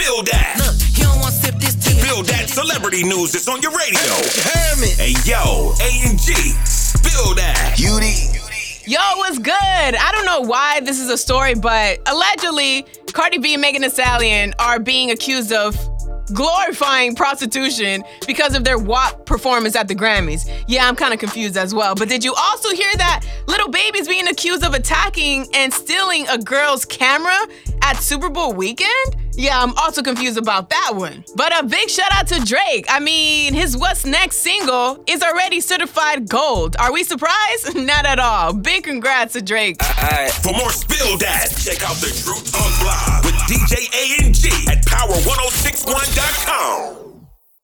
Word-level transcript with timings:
Spill 0.00 0.22
that. 0.22 0.56
Look, 0.56 0.80
he 0.80 1.02
don't 1.02 1.20
want 1.20 1.34
to 1.34 1.40
sip 1.40 1.54
this 1.56 1.74
tea. 1.74 2.00
Spill 2.00 2.22
that 2.22 2.48
celebrity 2.48 3.02
news 3.02 3.32
that's 3.32 3.46
on 3.48 3.60
your 3.60 3.72
radio. 3.72 4.00
Herman. 4.00 4.96
Hey 4.96 5.12
yo, 5.28 5.74
A 5.76 6.08
and 6.08 6.18
G. 6.18 6.32
Spill 6.64 7.34
that. 7.34 7.74
Beauty. 7.76 8.32
Yo, 8.90 8.98
what's 9.16 9.38
good? 9.38 9.52
I 9.52 10.10
don't 10.12 10.24
know 10.24 10.40
why 10.40 10.80
this 10.80 11.00
is 11.00 11.10
a 11.10 11.18
story, 11.18 11.54
but 11.54 12.00
allegedly, 12.08 12.86
Cardi 13.12 13.36
B 13.36 13.52
and 13.52 13.60
Megan 13.60 13.82
Thee 13.82 13.90
Stallion 13.90 14.54
are 14.58 14.80
being 14.80 15.10
accused 15.10 15.52
of 15.52 15.76
glorifying 16.32 17.14
prostitution 17.14 18.02
because 18.26 18.54
of 18.54 18.64
their 18.64 18.78
WAP 18.78 19.26
performance 19.26 19.76
at 19.76 19.88
the 19.88 19.94
Grammys. 19.94 20.50
Yeah, 20.66 20.88
I'm 20.88 20.96
kind 20.96 21.12
of 21.12 21.20
confused 21.20 21.56
as 21.56 21.74
well. 21.74 21.94
But 21.94 22.08
did 22.08 22.24
you 22.24 22.34
also 22.34 22.74
hear 22.74 22.90
that 22.96 23.24
Lil 23.46 23.68
Baby's 23.68 24.08
being 24.08 24.28
accused 24.28 24.64
of 24.64 24.74
attacking 24.74 25.46
and 25.54 25.72
stealing 25.72 26.26
a 26.28 26.38
girl's 26.38 26.84
camera 26.84 27.36
Super 27.98 28.28
Bowl 28.28 28.52
weekend? 28.52 29.16
Yeah, 29.34 29.58
I'm 29.60 29.72
also 29.78 30.02
confused 30.02 30.36
about 30.36 30.68
that 30.70 30.92
one. 30.94 31.24
But 31.36 31.58
a 31.58 31.64
big 31.66 31.88
shout 31.88 32.10
out 32.12 32.26
to 32.28 32.40
Drake. 32.44 32.86
I 32.88 33.00
mean, 33.00 33.54
his 33.54 33.76
What's 33.76 34.04
Next 34.04 34.36
single 34.38 35.02
is 35.06 35.22
already 35.22 35.60
certified 35.60 36.28
gold. 36.28 36.76
Are 36.78 36.92
we 36.92 37.04
surprised? 37.04 37.74
Not 37.76 38.06
at 38.06 38.18
all. 38.18 38.52
Big 38.52 38.84
congrats 38.84 39.32
to 39.34 39.42
Drake. 39.42 39.82
For 39.82 40.52
more 40.52 40.70
Spill 40.70 41.16
that, 41.18 41.48
check 41.56 41.82
out 41.88 41.96
the 41.96 42.10
Talk 42.24 42.44
Blog 42.80 43.24
with 43.24 43.34
DJ 43.48 43.88
A 43.94 44.24
and 44.24 44.34
G 44.34 44.48
at 44.70 44.84
Power1061.com. 44.84 46.29